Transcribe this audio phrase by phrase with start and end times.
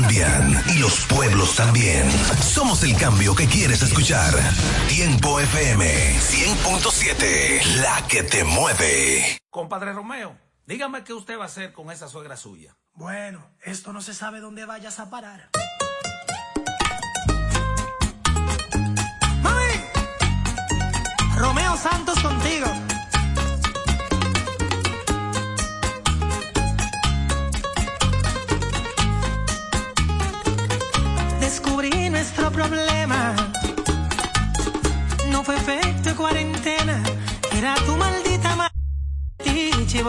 [0.00, 2.08] cambian y los pueblos también.
[2.40, 4.32] Somos el cambio que quieres escuchar.
[4.88, 9.38] Tiempo FM 100.7, la que te mueve.
[9.50, 10.36] Compadre Romeo,
[10.66, 12.76] dígame qué usted va a hacer con esa suegra suya.
[12.92, 15.50] Bueno, esto no se sabe dónde vayas a parar.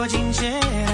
[0.00, 0.89] 多惊险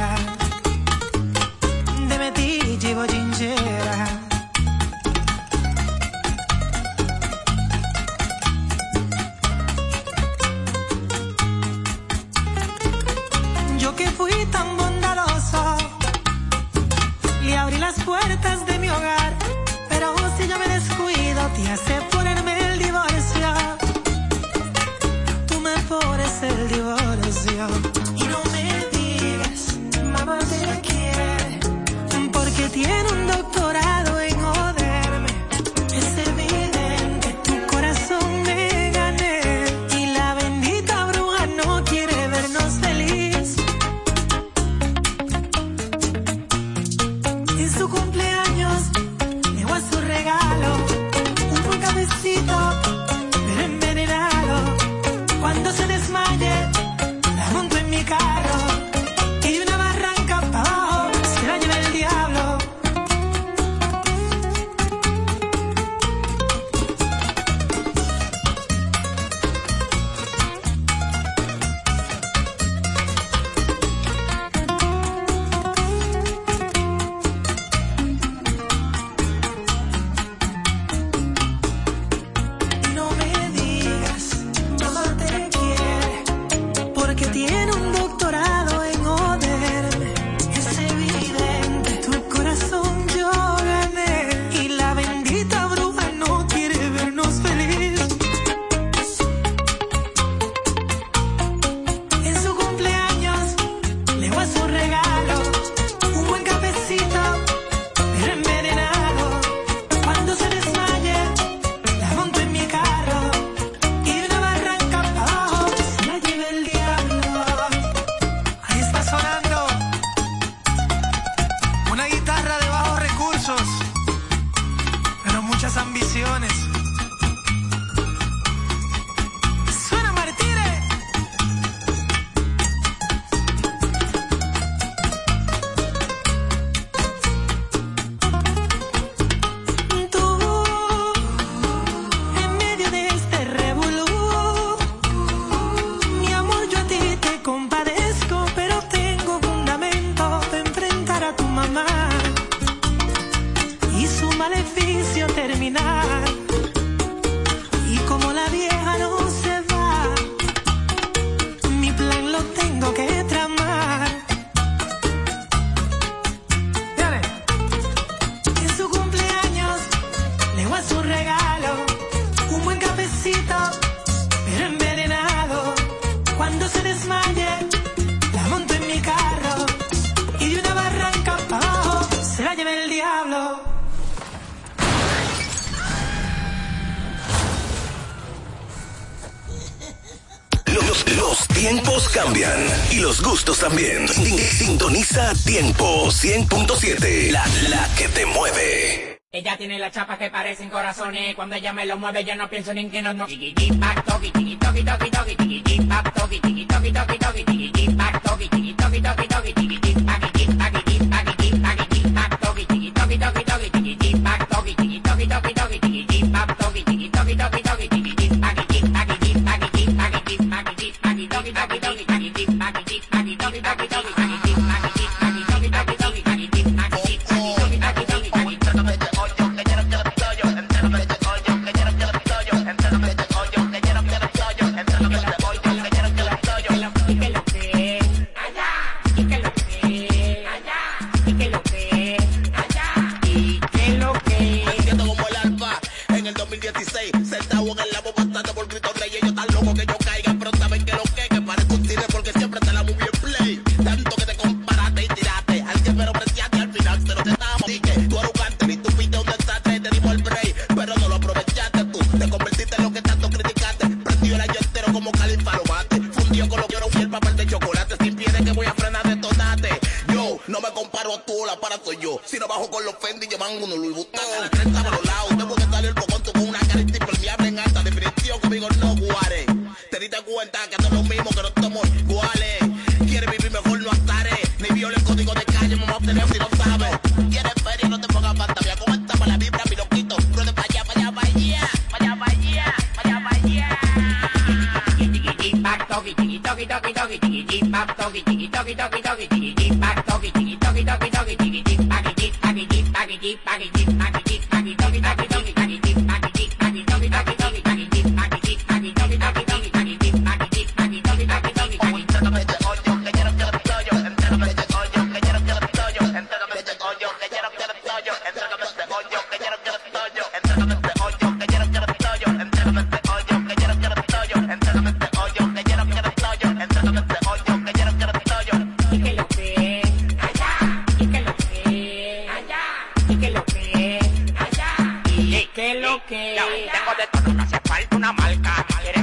[193.68, 194.06] también.
[194.06, 199.18] Sin- Sintoniza Tiempo 100.7, la, la que te mueve.
[199.32, 201.34] Ella tiene las chapas que parecen corazones.
[201.34, 203.12] Cuando ella me lo mueve, yo no pienso ni en que no,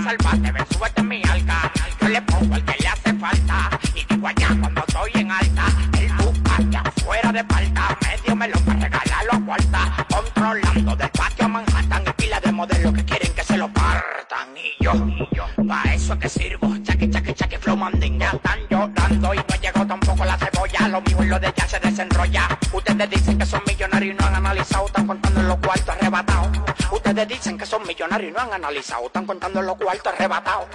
[0.03, 1.71] salvarte, ven, súbete en mi alca.
[2.01, 3.69] Yo le pongo el que le hace falta.
[3.95, 5.65] Y digo allá cuando estoy en alta.
[5.97, 7.97] Él busca que afuera de falta.
[8.01, 10.05] Medio me lo para regalar los cuarta.
[10.09, 12.03] Controlando del patio a Manhattan.
[12.05, 14.47] Y pila de modelos que quieren que se lo partan.
[14.57, 16.75] Y yo, y yo, pa' eso es que sirvo.
[16.83, 18.19] Chaki, chaki, chaki, flow manding.
[18.19, 20.87] Ya están llorando y no llegó tampoco la cebolla.
[20.89, 22.47] Lo mío y lo de ya se desenrolla.
[22.73, 24.87] Ustedes dicen que son millonarios y no han analizado.
[24.87, 26.62] Están contando los cuartos arrebatados.
[26.93, 29.07] Ustedes dicen que son millonarios y no han analizado.
[29.07, 30.67] Están contando los cuartos arrebatados.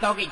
[0.00, 0.26] Toki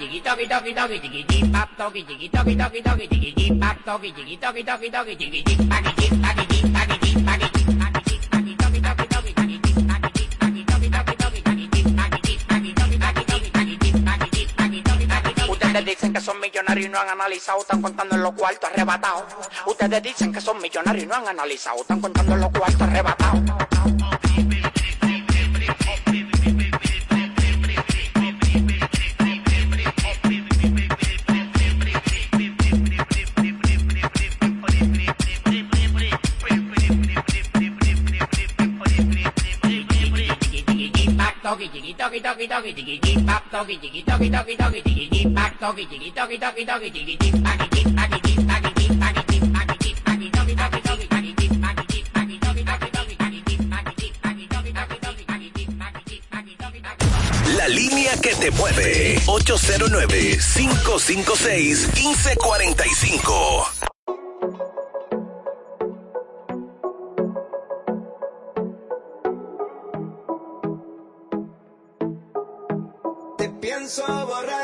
[15.74, 19.24] Ustedes dicen que son millonarios y no han analizado, están contando en los cuartos arrebatados.
[19.66, 23.93] Ustedes dicen que son millonarios y no han analizado, están contando en los cuartos arrebatados.
[41.64, 45.86] toqui chiqui toqui toqui toqui chiqui pap toqui chiqui toqui toqui toqui chiqui pap toqui
[57.56, 63.93] La línea que te mueve 809 556 1545
[73.84, 74.63] comenzó a borrar.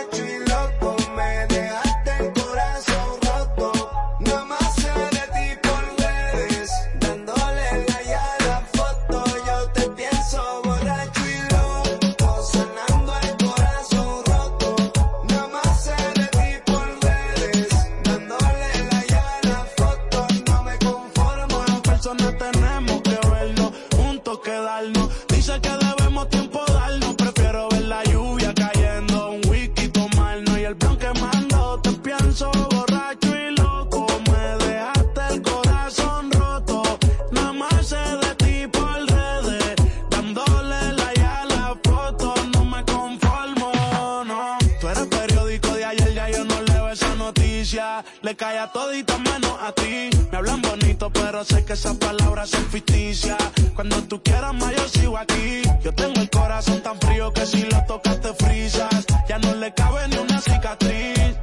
[54.58, 55.62] yo sigo aquí.
[55.82, 59.06] Yo tengo el corazón tan frío que si lo tocas te frisas.
[59.28, 61.36] Ya no le cabe ni una cicatriz.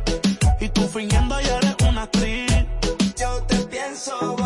[0.59, 2.65] Y tú fingiendo ya eres una actriz.
[3.17, 4.36] Yo te pienso.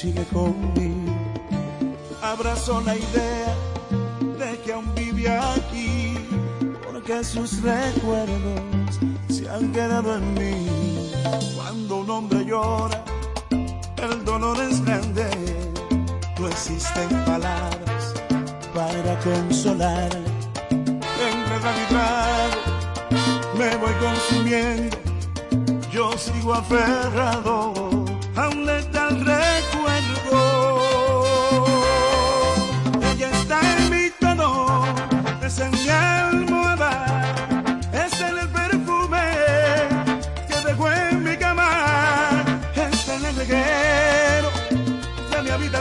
[0.00, 1.12] sigue conmigo.
[2.22, 3.54] Abrazo la idea
[4.38, 6.14] de que aún vive aquí,
[6.86, 10.59] porque sus recuerdos se han quedado en mí.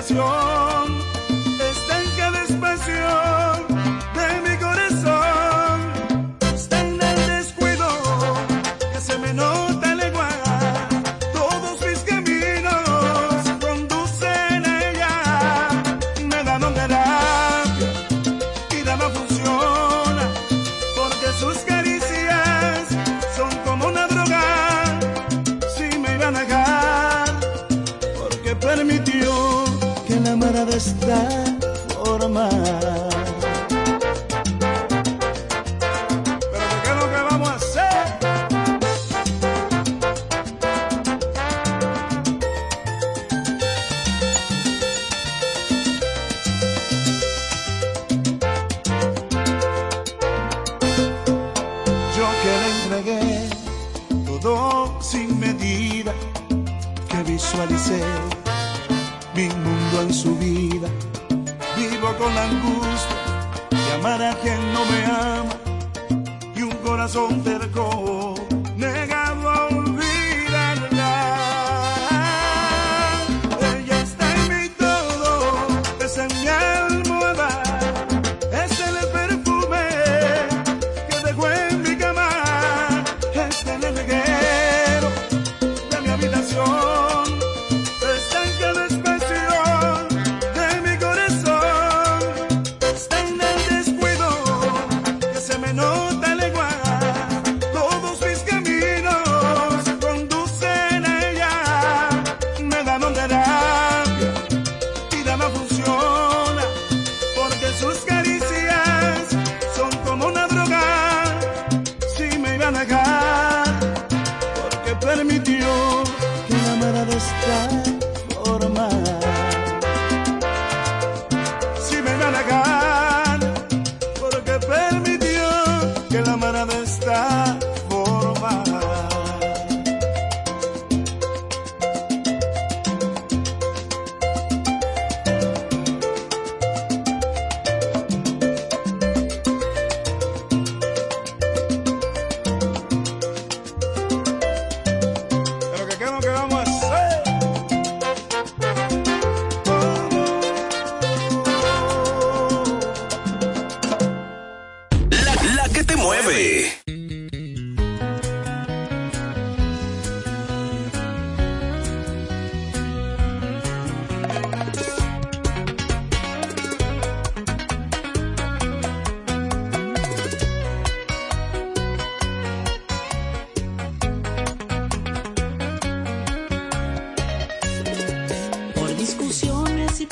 [0.09, 0.58] canción.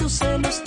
[0.07, 0.66] Tus celos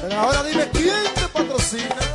[0.00, 2.13] Pero ahora dime quién te patrocina.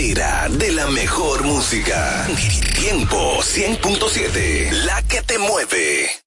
[0.00, 2.26] de la mejor música.
[2.74, 6.19] Tiempo 100.7, la que te mueve.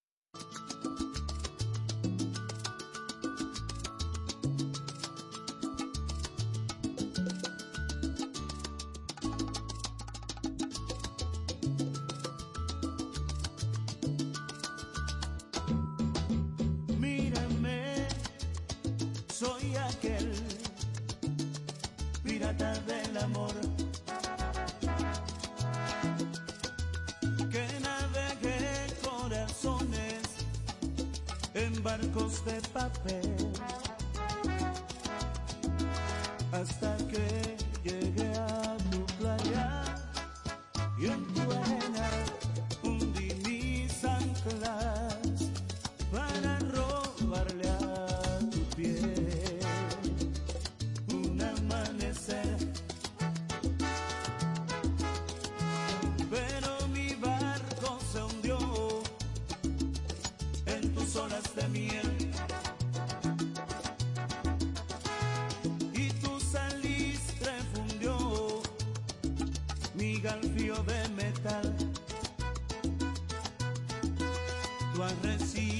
[75.04, 75.73] has see.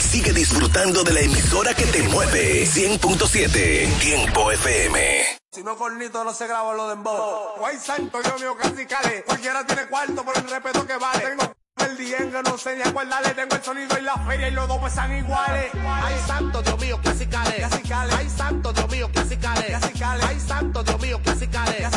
[0.00, 2.66] Sigue disfrutando de la emisora que te mueve.
[2.66, 5.36] 100.7 Tiempo FM.
[5.52, 7.54] Si no cornito no se graba lo de embo.
[7.58, 9.22] Guay santo, dios mío, casi cale.
[9.24, 11.20] Cualquiera tiene cuarto por el respeto que vale.
[11.20, 12.92] Tengo el diengue, no sé ni a.
[13.34, 15.70] Tengo el sonido y la feria y los dos pesan iguales.
[15.74, 17.56] Ay santo, Dios mío, casi cale.
[17.58, 18.12] Casi cale.
[18.14, 19.66] Ay santo, Dios mío, casi cale.
[19.68, 20.24] Casi cale.
[20.26, 21.88] Ay santo, Dios mío, casi cale.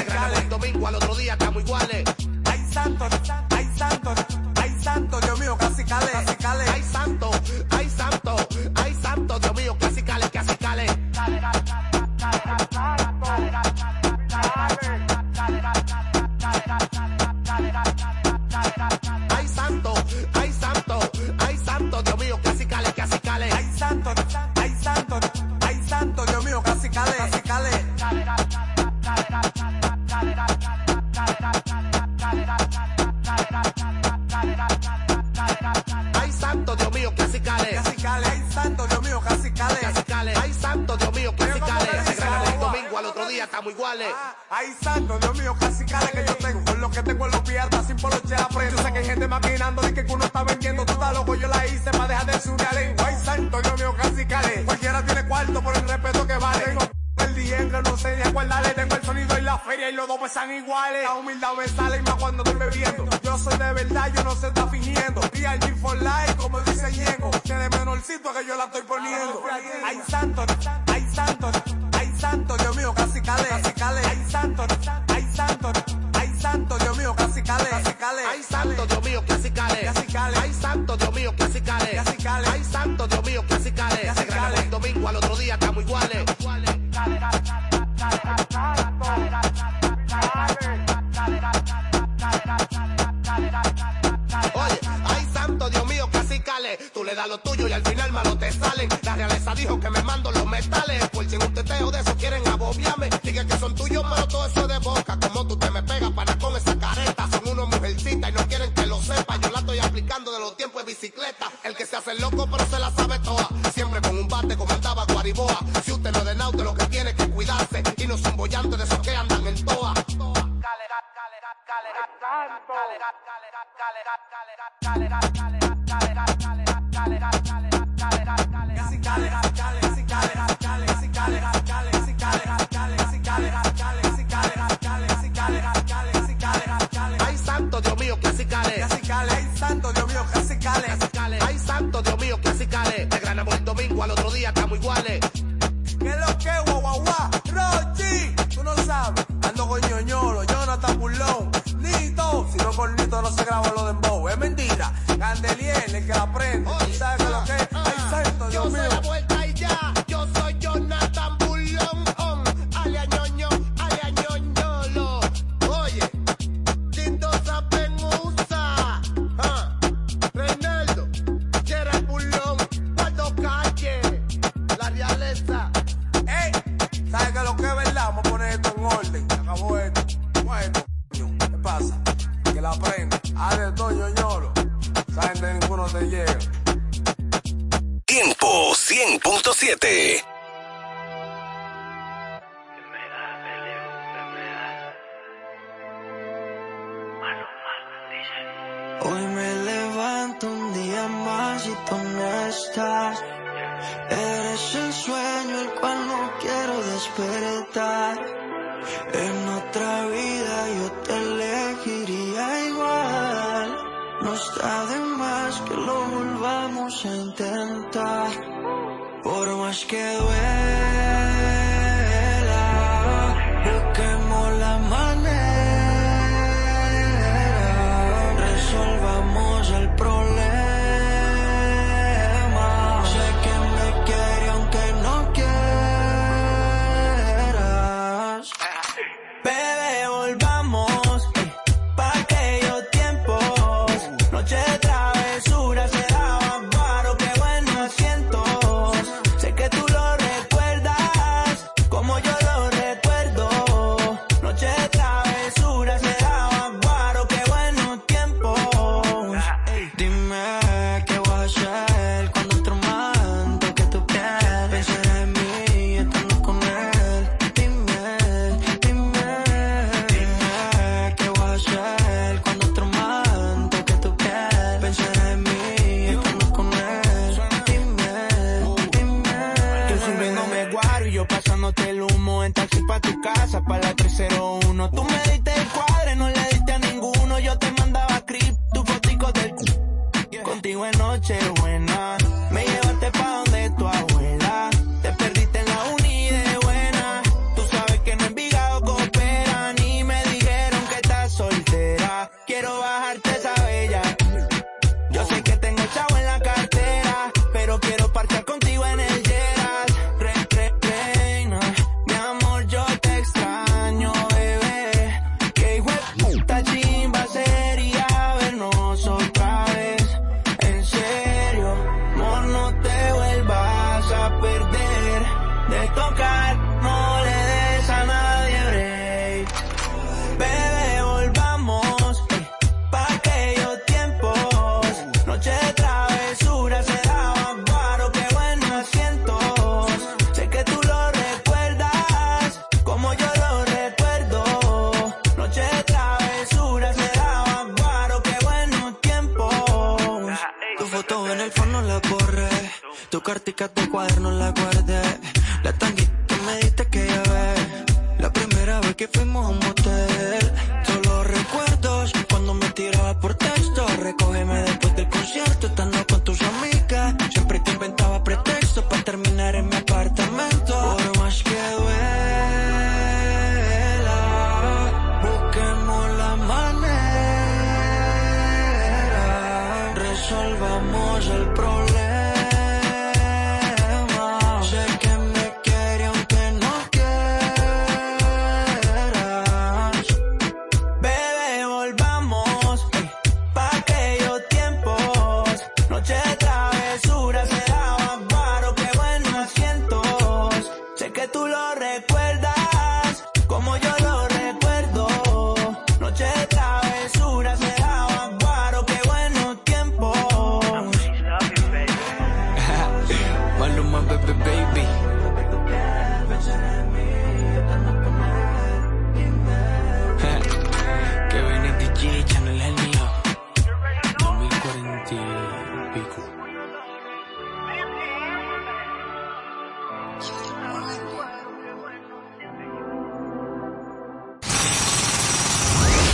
[80.89, 81.85] Santo, Dios mío, casi cale.
[81.85, 81.88] Casi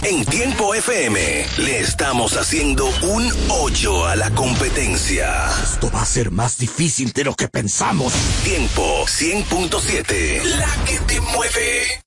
[0.07, 5.49] En Tiempo FM le estamos haciendo un 8 a la competencia.
[5.63, 8.13] Esto va a ser más difícil de lo que pensamos.
[8.43, 12.04] Tiempo 100.7, la que te mueve.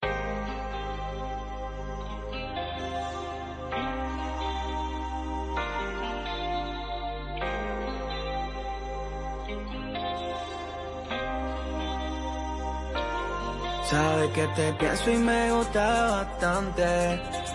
[14.38, 16.86] Que te pienso y me gusta bastante.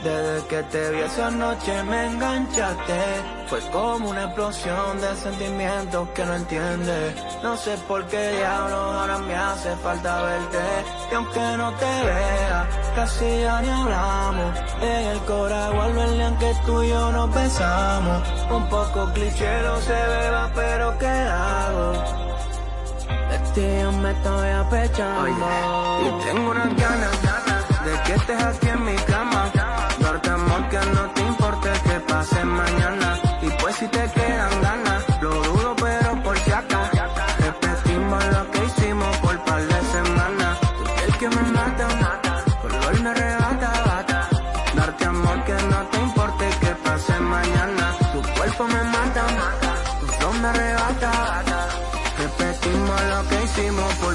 [0.04, 3.02] Desde que te vi esa noche me enganchaste.
[3.48, 7.16] Fue como una explosión de sentimientos que no entiendes.
[7.42, 10.66] No sé por qué diablos ahora me hace falta verte.
[11.12, 14.52] Y aunque no te vea, casi ya ni hablamos.
[14.82, 18.24] En el corazón guardo el día en que tú y yo nos besamos.
[18.52, 22.23] Un poco cliché no se beba, pero ¿qué hago?
[23.56, 25.30] Yo me estoy apechando.
[25.30, 29.52] Y tengo unas ganas De que estés aquí en mi cama.
[30.00, 33.20] Darte amor que no te importe que pase mañana.
[33.44, 35.13] Y pues si te quedan ganas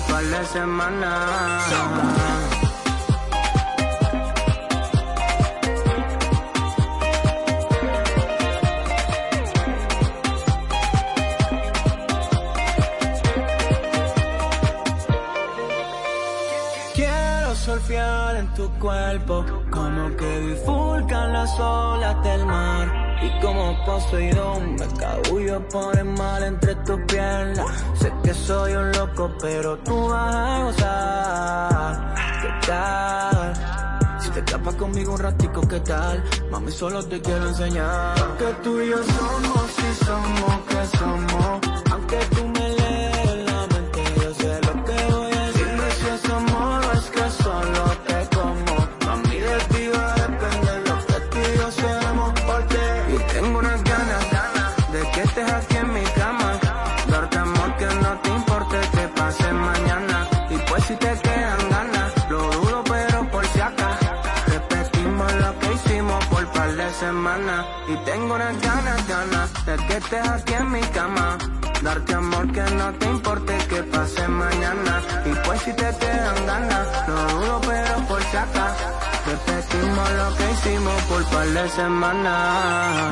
[0.09, 1.63] par de semanas.
[16.95, 23.08] Quiero surfear en tu cuerpo, como que bifurcan las olas del mar.
[23.21, 27.85] Y como Poseidón me cabullo por el mal entre tus piernas.
[27.95, 32.14] Sé que soy un loco, pero tú vas a gozar.
[32.43, 33.55] ¿Qué tal?
[34.21, 36.23] Si te escapas conmigo un ratico, ¿qué tal?
[36.51, 38.14] Mami, solo te quiero enseñar.
[38.39, 41.61] Que tú y yo somos, si somos, que somos.
[41.91, 42.58] Aunque tú me
[68.39, 71.36] Unas ganas, ganas de que estés aquí en mi cama.
[71.82, 75.03] Darte amor que no te importe que pase mañana.
[75.24, 78.76] Y pues si te quedan ganas, lo dudo pero por si.
[79.26, 83.09] Repetimos lo que hicimos por par de semanas.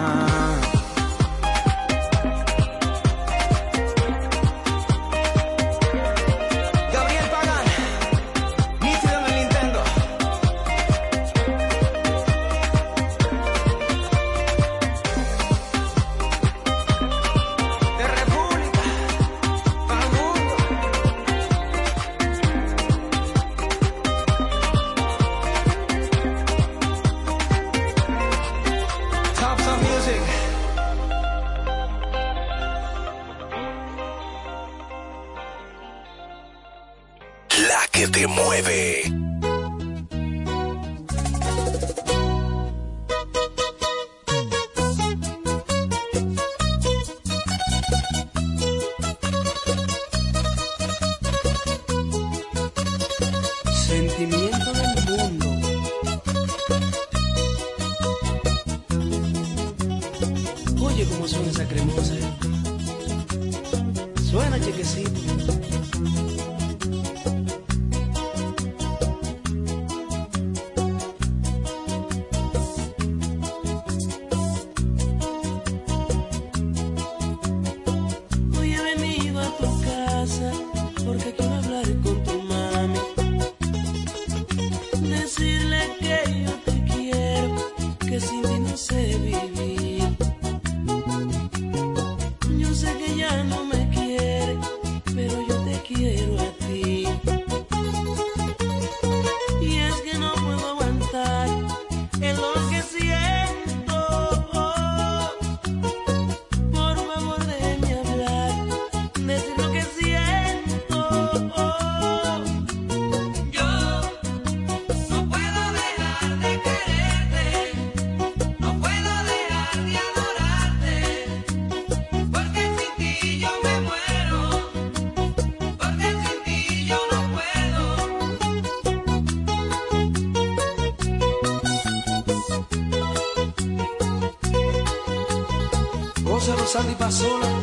[136.76, 137.55] sal y pasola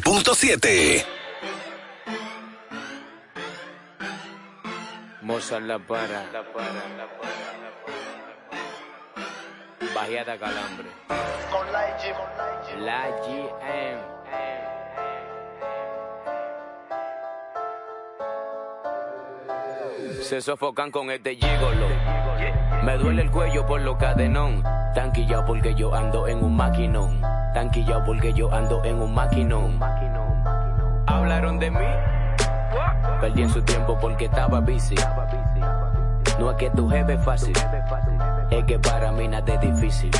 [0.00, 1.04] 100.7.
[5.22, 6.30] Moza la para.
[6.32, 6.66] La para,
[6.98, 7.32] la para.
[9.94, 10.88] Bajeada calambre.
[11.50, 12.78] Con la IG, con la IG.
[12.84, 13.08] La
[13.62, 13.96] eh.
[20.22, 21.88] Se sofocan con este gigolo.
[22.84, 24.62] Me duele el cuello por lo cadenón.
[24.94, 27.25] Tanquillado porque yo ando en un maquinón
[27.56, 29.80] tanquillado porque yo ando en un maquinón.
[31.06, 31.86] Hablaron de mí,
[33.18, 34.94] perdí en su tiempo porque estaba bici.
[36.38, 37.54] No es que tu jefe es fácil,
[38.50, 40.10] es que para mí nada es difícil.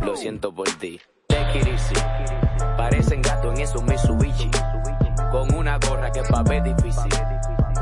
[0.00, 0.98] Lo siento por ti.
[1.28, 1.94] Take easy.
[2.78, 4.50] Parecen gatos en esos Mitsubishi.
[5.30, 7.12] Con una gorra que pa' ver difícil.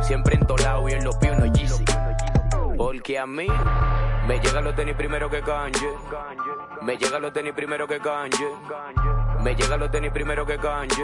[0.01, 3.46] Siempre en lado y en los pies no Porque a mí
[4.28, 5.88] me llegan los tenis primero que canje.
[6.82, 8.46] Me llegan los tenis primero que canje.
[9.40, 11.02] Me llegan los tenis primero que canje.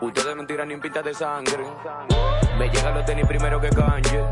[0.00, 1.64] Ustedes no tiran ni pinta de sangre.
[2.58, 4.24] Me llegan los tenis primero que canje.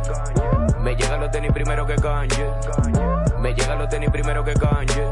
[0.80, 2.47] Me llegan los tenis primero que canje.
[3.38, 5.07] Me llegan los tenis primero que canje.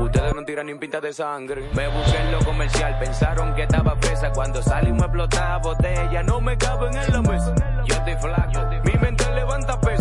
[0.00, 1.68] Ustedes no tiran ni pinta de sangre.
[1.74, 4.32] Me busqué en lo comercial, pensaron que estaba presa.
[4.32, 7.54] Cuando salimos explotaba botella, no me caben en la mesa.
[7.84, 8.92] Yo estoy flaco, mi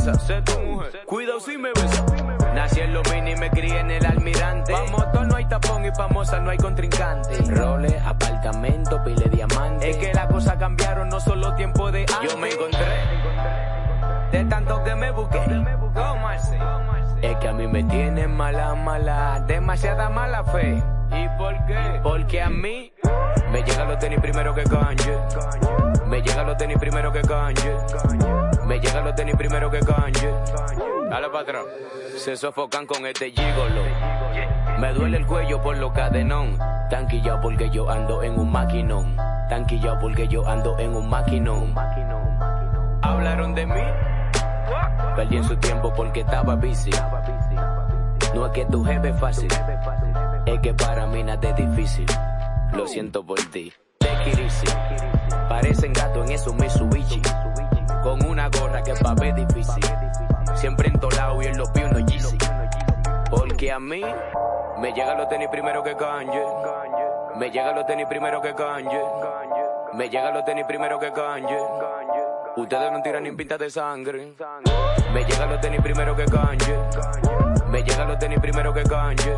[0.01, 0.19] pesa.
[0.19, 2.05] Sé tu mujer, cuidado si me besa.
[2.53, 4.73] Nací en lo mini y me crié en el almirante.
[4.73, 7.37] Pa' motor no hay tapón y pa' moza no hay contrincante.
[7.47, 9.89] Roles, apartamento, pile diamante.
[9.89, 12.31] Es que las cosas cambiaron, no solo tiempo de antes.
[12.31, 12.85] Yo me encontré
[14.31, 15.41] de tanto que me busqué.
[17.21, 20.81] Es que a mí me tienen mala, mala, demasiada mala fe.
[21.11, 21.99] ¿Y por qué?
[22.01, 22.91] Porque a mí
[23.51, 25.15] me llegan los tenis primero que canje.
[26.07, 27.71] Me llegan los tenis primero que canje.
[28.65, 30.33] Me llegan los tenis primero que canje.
[31.09, 31.65] Dale patrón.
[32.17, 33.83] Se sofocan con este gigolo.
[34.79, 36.57] Me duele el cuello por lo cadenón.
[36.89, 39.15] Tanquillado porque yo ando en un maquinón.
[39.49, 41.75] Tanquillado porque yo ando en un maquinón.
[43.01, 43.81] Hablaron de mí.
[45.15, 46.91] Perdí su tiempo porque estaba busy.
[48.33, 49.49] No es que tu jefe es fácil.
[50.45, 52.05] Es que para mí nada es difícil.
[52.73, 53.71] Lo siento por ti.
[54.25, 54.67] Easy.
[55.49, 57.21] Parecen gato en esos Mitsubishi.
[58.03, 59.83] Con una gorra que pa' ver difícil.
[60.55, 62.37] Siempre entolado y en los pies no Yeezy.
[63.29, 64.01] Porque a mí
[64.79, 66.43] me llegan los tenis primero que canje.
[67.35, 69.01] Me llegan los tenis primero que canje.
[69.93, 71.57] Me llegan los tenis primero que canje.
[72.57, 74.33] Ustedes no tiran ni pinta de sangre.
[75.13, 76.75] Me llegan los tenis primero que canje.
[77.69, 79.35] Me llegan los tenis primero que canje.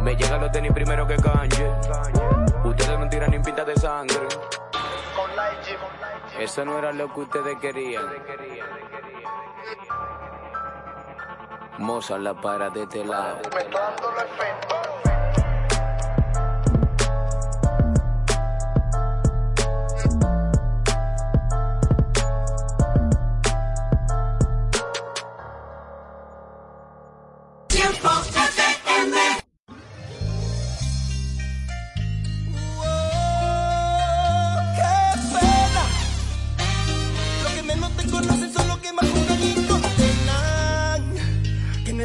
[0.00, 1.70] Me llegan los tenis primero que canje.
[2.64, 4.26] Ustedes no tiran ni pinta de sangre.
[6.38, 8.04] Eso no era lo que ustedes querían.
[11.78, 13.40] Moza la para de este lado.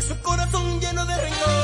[0.08, 1.61] Su corazón lleno de rencor,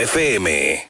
[0.00, 0.80] FM.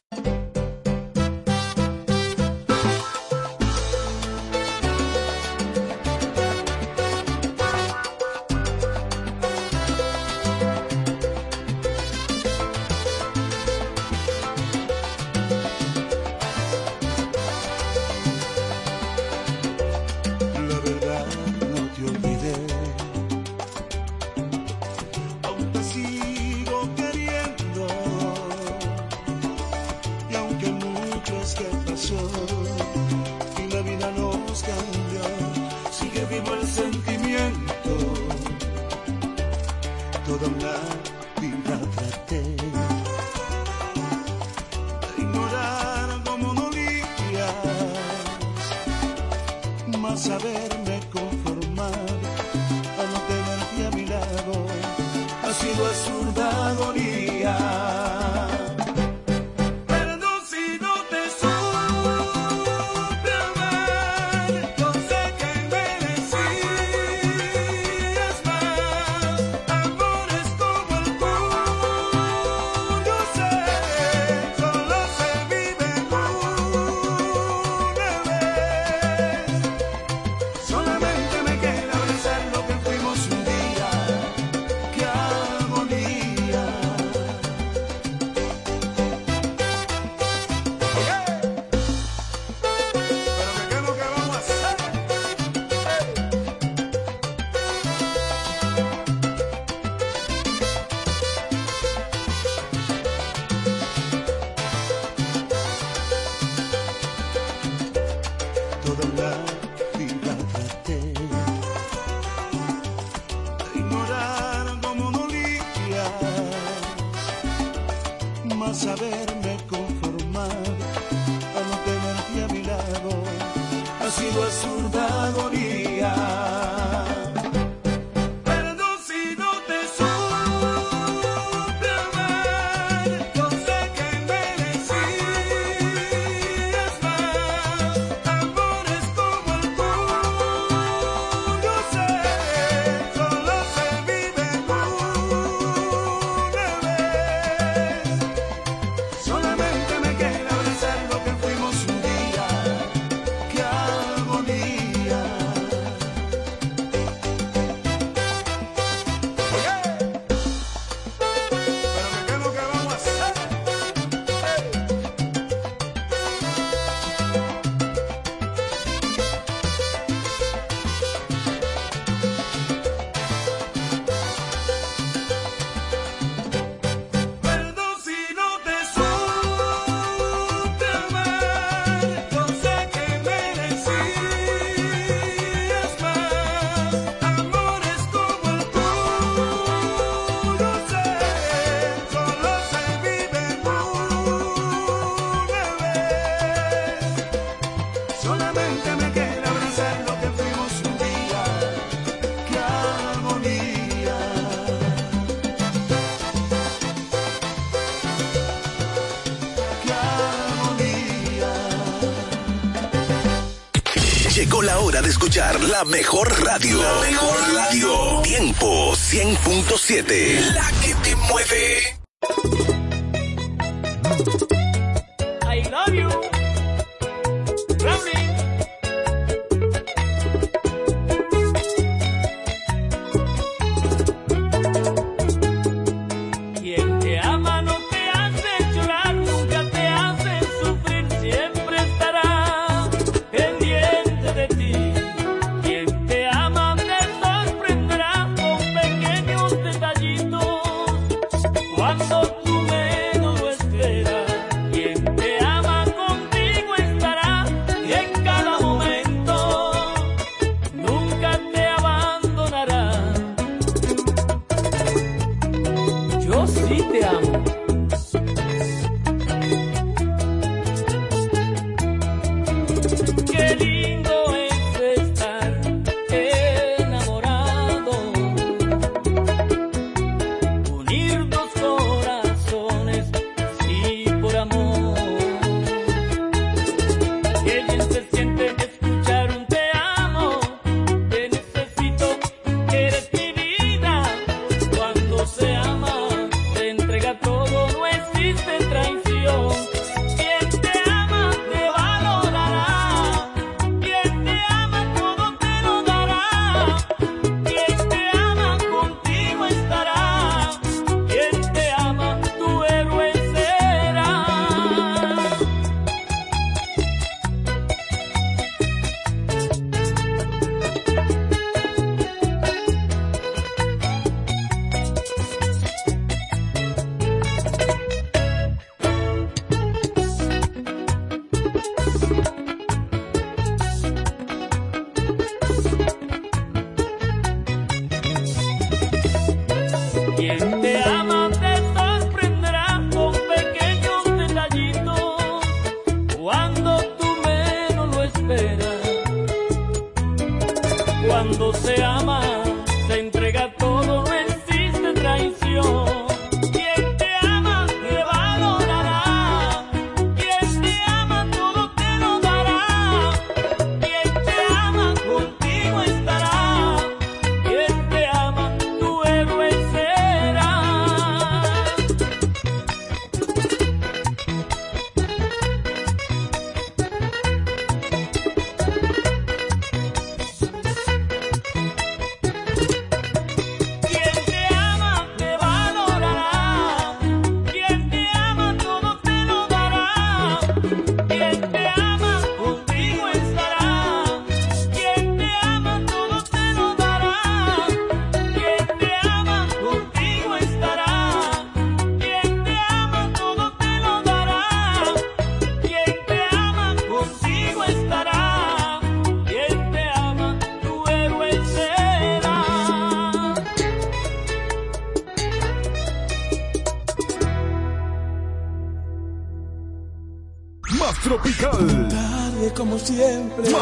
[214.90, 216.82] de escuchar la mejor radio.
[216.82, 218.22] La mejor radio.
[218.22, 220.52] Tiempo 100.7.
[220.52, 221.99] La que te mueve.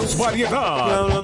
[0.09, 1.20] Más variedad.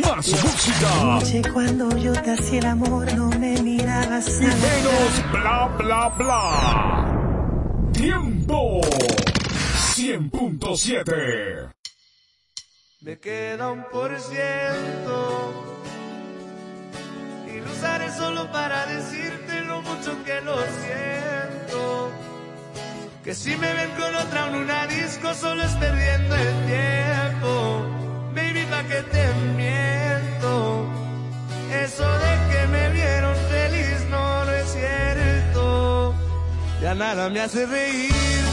[0.00, 0.88] Más música.
[1.04, 7.92] Noche cuando yo te hacía el amor no me mirabas Y menos bla bla bla.
[7.92, 11.74] Tiempo 100.7.
[13.02, 15.52] Me queda un por ciento
[17.54, 22.12] y lo usaré solo para decirte lo mucho que lo siento.
[23.22, 27.01] Que si me ven con otra en una disco solo es perdiendo el tiempo.
[27.42, 29.24] Baby, pa' que te
[29.56, 30.86] miento.
[31.84, 36.14] Eso de que me vieron feliz no, no es cierto.
[36.80, 38.44] Ya nada me hace reír.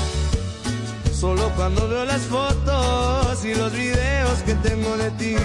[1.14, 5.36] Solo cuando veo las fotos y los videos que tengo de ti.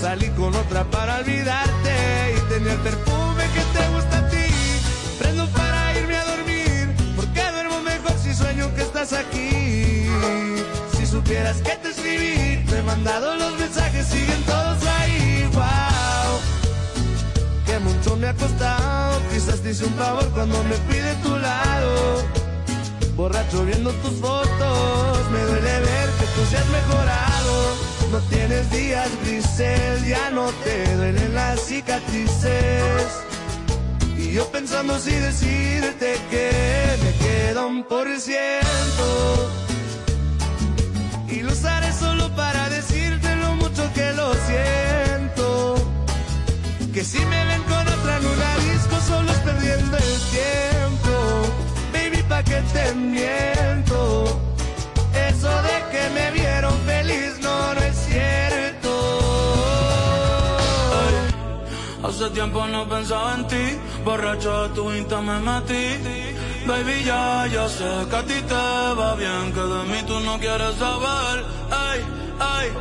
[0.00, 1.94] Salí con otra para olvidarte
[2.36, 4.46] y tenía el perfume que te gusta a ti.
[5.18, 10.06] Prendo para irme a dormir, porque duermo mejor si sueño que estás aquí.
[11.28, 15.46] Supieras que te escribí, te he mandado los mensajes, siguen todos ahí.
[15.52, 16.40] Wow,
[17.66, 19.20] que mucho me ha costado.
[19.30, 22.24] Quizás te hice un favor cuando me fui de tu lado.
[23.14, 27.76] Borracho viendo tus fotos, me duele ver que tú seas mejorado.
[28.10, 33.04] No tienes días grises, ya no te duelen las cicatrices.
[34.16, 36.50] Y yo pensando si decirte que
[37.04, 39.67] me queda un por ciento.
[43.78, 45.74] Mucho que lo siento.
[46.92, 51.12] Que si me ven con otra en una disco solo es perdiendo el tiempo.
[51.92, 54.40] Baby, pa' que te miento.
[55.28, 58.90] Eso de que me vieron feliz no, no es cierto.
[62.04, 65.86] Hace tiempo no pensaba en ti, borracho de tu insta me metí.
[66.66, 68.54] Baby, ya, ya sé que a ti te
[68.98, 71.44] va bien, que de mí tú no quieres saber.
[72.40, 72.72] Ay, ay,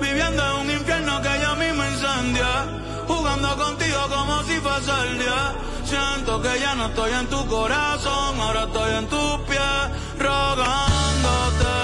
[0.00, 2.66] viviendo en un infierno que ya mismo incendia.
[3.06, 5.54] Jugando contigo como si fuese el día.
[5.84, 9.82] Siento que ya no estoy en tu corazón, ahora estoy en tus pies,
[10.18, 11.76] rogándote.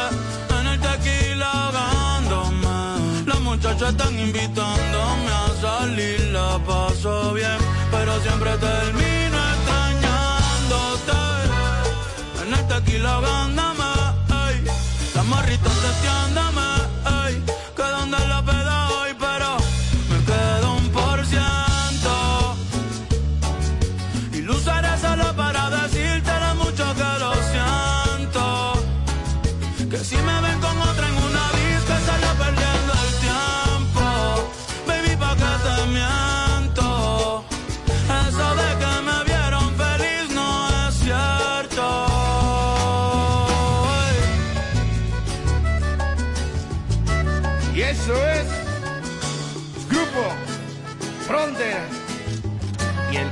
[0.61, 3.27] En el tequila ahogándome.
[3.27, 7.59] Las muchachas están invitándome a salir, la paso bien,
[7.91, 11.19] pero siempre termino extrañándote.
[12.43, 13.85] En el tequila ahogándome,
[14.49, 14.65] ey.
[15.17, 16.66] Las morritas testeándome,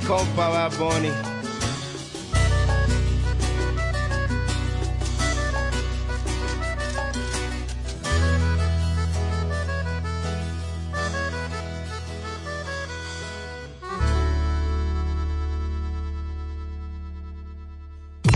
[0.06, 1.12] compa va Bunny.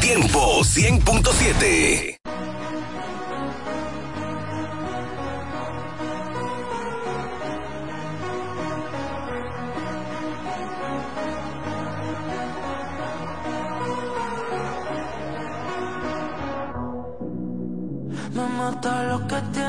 [0.00, 2.17] Tiempo 100.7.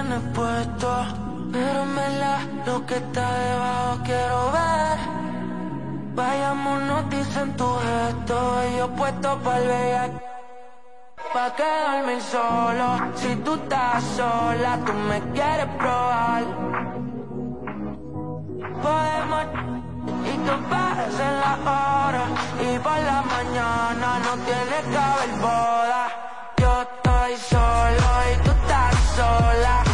[0.09, 1.05] que.
[1.51, 4.97] Pero en verdad lo que está debajo quiero ver.
[6.15, 8.35] Vayámonos, dicen tu gesto.
[8.69, 10.11] Y yo puesto para el
[11.33, 12.87] Pa' quedarme solo.
[13.15, 16.43] Si tú estás sola, tú me quieres probar.
[18.83, 19.43] Podemos
[20.31, 22.23] y tú pares en la hora.
[22.67, 26.03] Y por la mañana no tienes que haber boda.
[26.57, 29.88] Yo estoy solo y tú estás sola.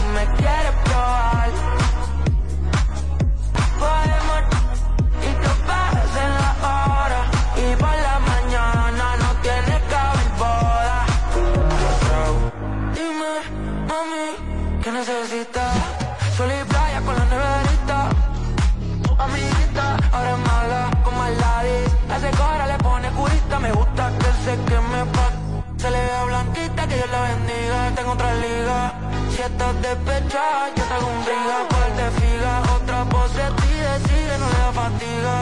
[27.22, 27.96] Bendiga.
[27.96, 28.94] Tengo otra liga.
[29.32, 31.58] Si estás despechada, yo te un briga.
[31.70, 35.36] Parte figa, otra pose sigue, sigue, no le da fatiga.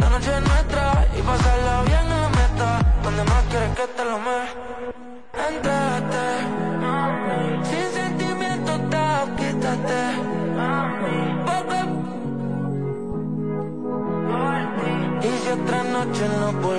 [0.00, 0.84] La noche es nuestra
[1.16, 2.68] y pasarla bien en la meta.
[3.02, 4.38] Donde más quieres que te lo me
[5.48, 6.26] entrate.
[7.68, 9.04] Sin sentimiento, te
[9.38, 10.00] quítate.
[11.46, 11.74] Poco
[15.20, 16.24] y si otra noche
[16.62, 16.77] volvemos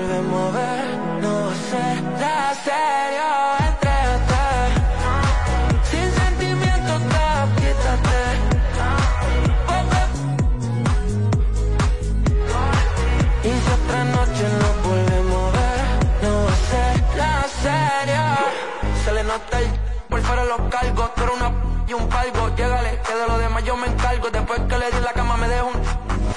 [21.99, 22.49] un palgo.
[22.55, 24.29] Llégale, que de lo demás yo me encargo.
[24.29, 25.81] Después que le di la cama me dejo un.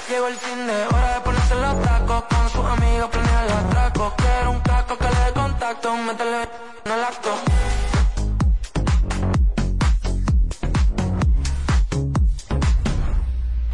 [0.09, 2.23] Llegó el fin de hora de ponerse los tacos.
[2.31, 4.13] Con sus amigos planear el atraco.
[4.17, 5.95] Quiero un casco que le dé contacto.
[5.97, 6.49] Métele
[6.85, 7.31] en el acto.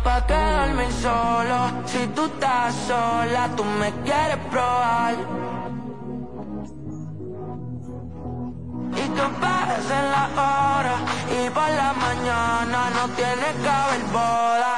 [0.03, 5.15] Pa' quedarme solo, si tú estás sola, tú me quieres probar.
[9.19, 10.95] Tú pares en la hora
[11.37, 14.75] y por la mañana no tienes que haber boda.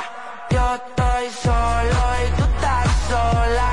[0.49, 3.69] Yo estoy solo y tú estás sola,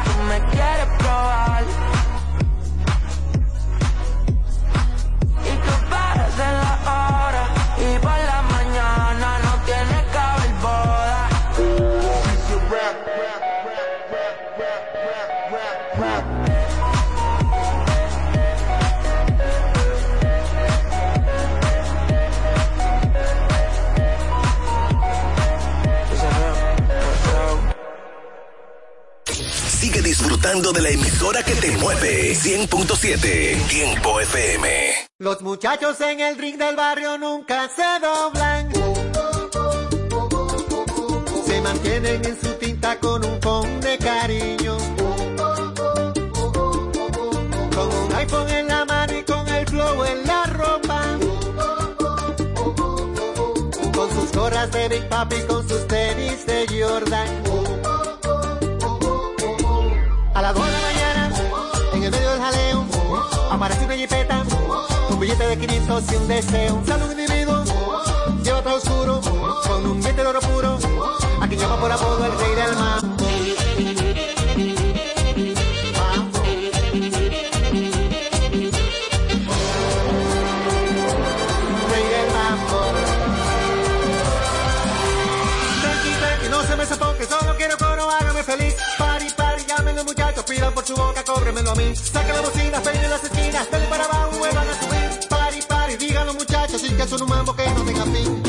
[30.48, 32.34] de la emisora que te mueve.
[32.34, 34.66] 100.7 Tiempo FM.
[35.18, 38.72] Los muchachos en el ring del barrio nunca se doblan.
[41.46, 44.78] Se mantienen en su tinta con un con de cariño.
[47.74, 51.02] Con un iPhone en la mano y con el flow en la ropa.
[53.94, 57.47] Con sus gorras de Big Papi, con sus tenis de Jordan.
[65.10, 66.74] Un billete de 500 y un deseo.
[66.76, 67.64] Un individuo,
[68.44, 69.20] lleva todo oscuro,
[69.66, 70.78] con un diente de oro puro,
[71.40, 73.07] a quien llama por apodo el rey del mambo.
[90.88, 91.94] Su boca, cóbremelo a mí.
[91.94, 95.28] Saquen la bocina, peinen las esquinas, denle para abajo, vuelvan a subir.
[95.28, 98.47] Pari, pari, digan los muchachos, y que son un mambo que no tenga fin.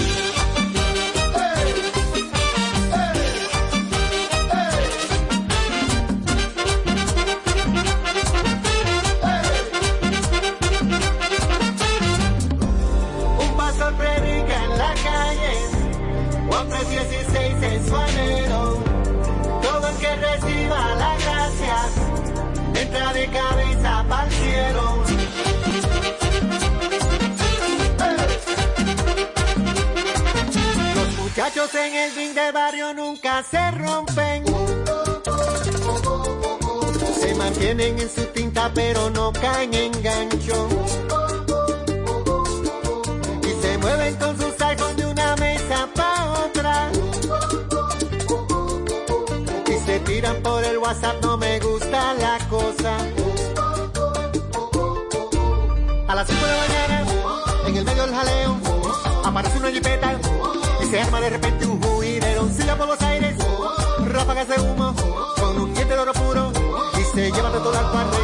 [38.74, 40.68] Pero no caen en gancho.
[43.44, 46.92] Y se mueven con sus iPhones de una mesa pa' otra.
[49.68, 52.98] Y se tiran por el WhatsApp, no me gusta la cosa.
[56.08, 57.06] A las 5 de la mañana,
[57.68, 58.58] en el medio del jaleo.
[59.24, 60.20] Aparece una jipeta
[60.82, 62.50] y se arma de repente un juidero.
[62.50, 63.36] Silla por los aires,
[64.06, 64.96] ráfagas de humo,
[65.40, 66.52] con un diente de oro puro
[67.00, 68.19] y se lleva de todo al par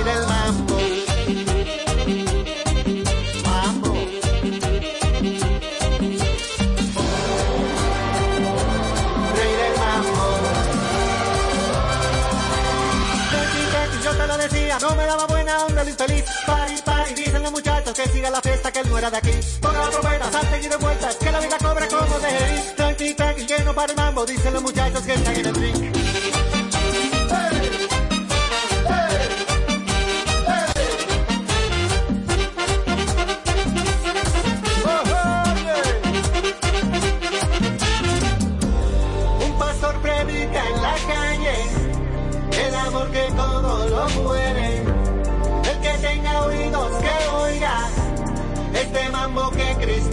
[19.06, 19.32] fiesta, que él no era de aquí.
[19.62, 22.74] Ponga la trompeta, salten y de vueltas, que la vida cobra como de.
[22.76, 25.75] Tranqui, tranqui, que no para el mambo, dicen los muchachos que están en el drink.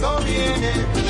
[0.03, 1.02] Que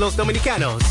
[0.00, 0.82] los dominicanos.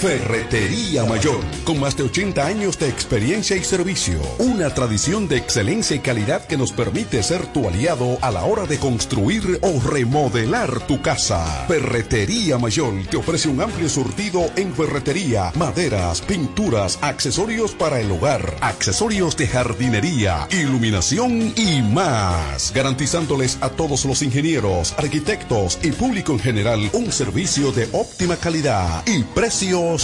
[0.00, 4.20] Ferretería Mayor, con más de 80 años de experiencia y servicio.
[4.38, 8.66] Una tradición de excelencia y calidad que nos permite ser tu aliado a la hora
[8.66, 11.64] de construir o remodelar tu casa.
[11.66, 18.54] Ferretería Mayor te ofrece un amplio surtido en ferretería, maderas, pinturas, accesorios para el hogar,
[18.60, 22.70] accesorios de jardinería, iluminación y más.
[22.74, 29.02] Garantizándoles a todos los ingenieros, arquitectos y público en general un servicio de óptima calidad
[29.06, 29.22] y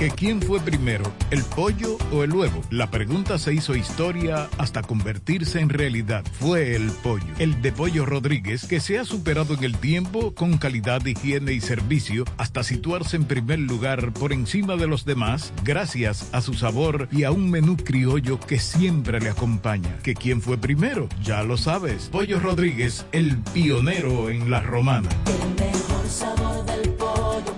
[0.00, 2.62] ¿Que quién fue primero, el pollo o el huevo?
[2.70, 6.24] La pregunta se hizo historia hasta convertirse en realidad.
[6.40, 7.26] Fue el pollo.
[7.38, 11.60] El de Pollo Rodríguez, que se ha superado en el tiempo con calidad, higiene y
[11.60, 17.06] servicio hasta situarse en primer lugar por encima de los demás, gracias a su sabor
[17.12, 19.98] y a un menú criollo que siempre le acompaña.
[20.02, 21.10] ¿Que quién fue primero?
[21.22, 22.08] Ya lo sabes.
[22.10, 25.10] Pollo Rodríguez, el pionero en la romana.
[25.26, 27.54] El mejor sabor del pollo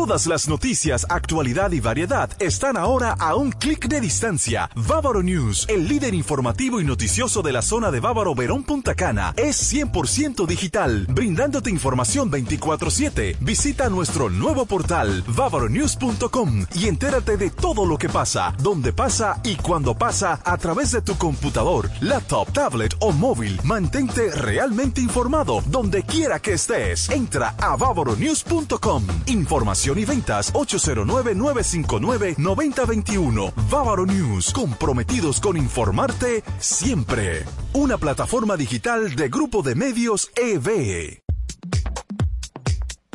[0.00, 4.70] Todas las noticias, actualidad y variedad están ahora a un clic de distancia.
[4.74, 9.34] Bávaro News, el líder informativo y noticioso de la zona de Bávaro Verón Punta Cana,
[9.36, 13.36] es 100% digital, brindándote información 24/7.
[13.40, 19.56] Visita nuestro nuevo portal bavaronews.com y entérate de todo lo que pasa, dónde pasa y
[19.56, 23.60] cuándo pasa a través de tu computador, laptop, tablet o móvil.
[23.64, 27.10] Mantente realmente informado donde quiera que estés.
[27.10, 29.06] Entra a bavaronews.com.
[29.26, 33.52] Información y ventas 809-959-9021.
[33.70, 37.44] Bávaro News, comprometidos con informarte siempre.
[37.72, 41.29] Una plataforma digital de Grupo de Medios EB.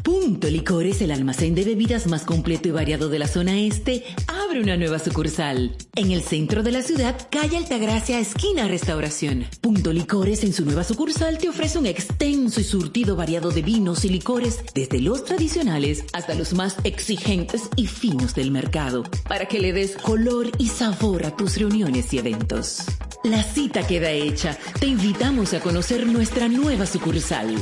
[0.06, 4.62] Punto Licores, el almacén de bebidas más completo y variado de la zona este, abre
[4.62, 5.76] una nueva sucursal.
[5.96, 9.48] En el centro de la ciudad, calle Altagracia, esquina Restauración.
[9.62, 14.06] Punto Licores en su nueva sucursal te ofrece un extenso y surtido variado de vinos
[14.06, 19.60] y licores, desde los tradicionales hasta los más exigentes y finos del mercado, para que
[19.60, 22.84] le des color y sabor a tus reuniones y eventos.
[23.24, 24.56] La cita queda hecha.
[24.80, 27.56] Te invitamos a conocer nuestra nueva sucursal.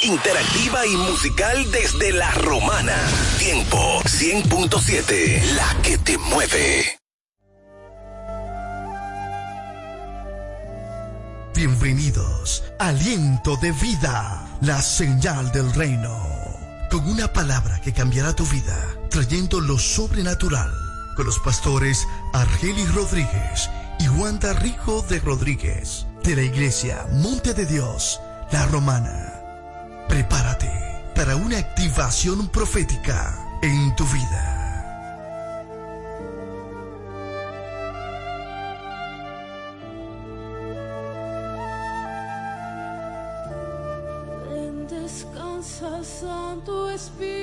[0.03, 2.97] Interactiva y musical desde la romana.
[3.39, 6.99] Tiempo 100.7, la que te mueve.
[11.55, 16.19] Bienvenidos, aliento de vida, la señal del reino.
[16.91, 18.79] Con una palabra que cambiará tu vida,
[19.11, 20.73] trayendo lo sobrenatural.
[21.15, 23.69] Con los pastores Argelis Rodríguez
[23.99, 28.19] y Wanda Rico de Rodríguez, de la iglesia Monte de Dios,
[28.51, 29.40] la romana.
[30.11, 30.69] Prepárate
[31.15, 34.57] para una activación profética en tu vida.
[44.91, 47.40] Descansa, Santo Espíritu.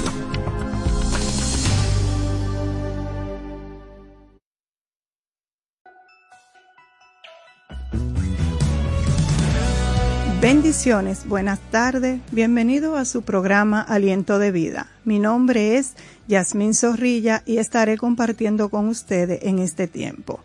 [10.43, 14.87] Bendiciones, buenas tardes, bienvenido a su programa Aliento de Vida.
[15.05, 15.93] Mi nombre es
[16.27, 20.41] Yasmín Zorrilla y estaré compartiendo con ustedes en este tiempo.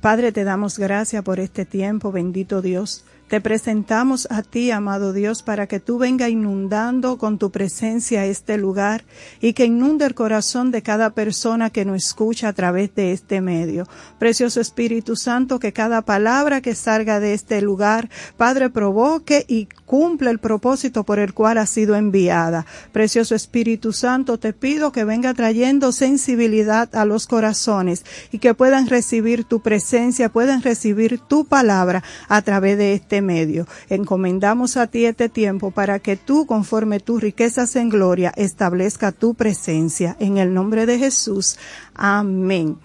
[0.00, 3.04] Padre, te damos gracias por este tiempo, bendito Dios.
[3.32, 8.58] Te presentamos a ti, amado Dios, para que tú venga inundando con tu presencia este
[8.58, 9.06] lugar
[9.40, 13.40] y que inunde el corazón de cada persona que nos escucha a través de este
[13.40, 13.88] medio.
[14.18, 20.30] Precioso Espíritu Santo, que cada palabra que salga de este lugar, Padre, provoque y cumple
[20.30, 22.66] el propósito por el cual ha sido enviada.
[22.92, 28.88] Precioso Espíritu Santo, te pido que venga trayendo sensibilidad a los corazones y que puedan
[28.88, 33.66] recibir tu presencia, puedan recibir tu palabra a través de este medio.
[33.88, 39.34] Encomendamos a ti este tiempo para que tú, conforme tus riquezas en gloria, establezca tu
[39.34, 40.16] presencia.
[40.20, 41.56] En el nombre de Jesús.
[41.94, 42.78] Amén.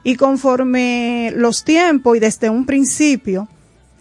[0.04, 3.48] Y conforme los tiempos y desde un principio,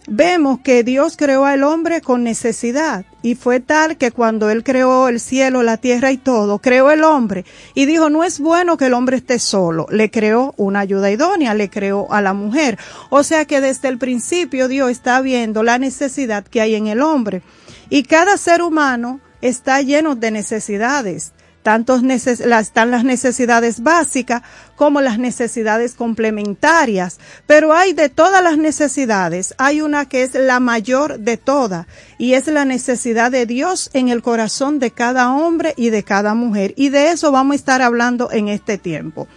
[0.07, 3.05] vemos que Dios creó al hombre con necesidad.
[3.21, 7.03] Y fue tal que cuando Él creó el cielo, la tierra y todo, creó el
[7.03, 7.45] hombre.
[7.73, 9.87] Y dijo, no es bueno que el hombre esté solo.
[9.89, 12.77] Le creó una ayuda idónea, le creó a la mujer.
[13.09, 17.01] O sea que desde el principio Dios está viendo la necesidad que hay en el
[17.01, 17.41] hombre.
[17.89, 21.31] Y cada ser humano está lleno de necesidades.
[21.63, 24.43] Tanto neces están las necesidades básicas
[24.77, 27.19] como las necesidades complementarias.
[27.47, 31.85] Pero hay de todas las necesidades, hay una que es la mayor de todas
[32.17, 36.33] y es la necesidad de Dios en el corazón de cada hombre y de cada
[36.33, 36.73] mujer.
[36.77, 39.27] Y de eso vamos a estar hablando en este tiempo.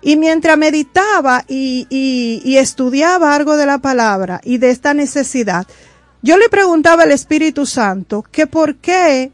[0.00, 5.66] Y mientras meditaba y, y- y estudiaba algo de la palabra y de esta necesidad,
[6.22, 9.30] yo le preguntaba al Espíritu Santo que por qué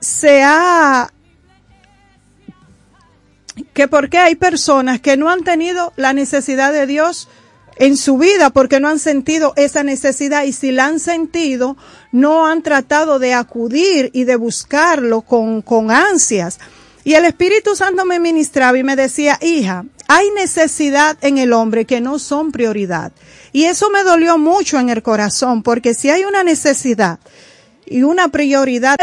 [0.00, 1.10] se ha
[3.72, 7.28] que por qué hay personas que no han tenido la necesidad de Dios
[7.76, 11.76] en su vida porque no han sentido esa necesidad y si la han sentido
[12.12, 16.58] no han tratado de acudir y de buscarlo con, con ansias.
[17.04, 21.84] Y el Espíritu Santo me ministraba y me decía, hija, hay necesidad en el hombre
[21.84, 23.12] que no son prioridad.
[23.54, 27.20] Y eso me dolió mucho en el corazón porque si hay una necesidad
[27.86, 29.02] y una prioridad debe